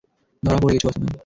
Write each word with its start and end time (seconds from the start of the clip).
ধরা 0.43 0.57
পড়ে 0.61 0.73
গেছো 0.75 0.87
বাছাধন! 0.87 1.11